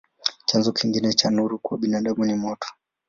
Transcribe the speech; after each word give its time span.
Chanzo 0.45 0.71
kingine 0.71 1.13
cha 1.13 1.29
nuru 1.29 1.59
kwa 1.59 1.77
binadamu 1.77 2.25
ni 2.25 2.33
moto. 2.35 2.67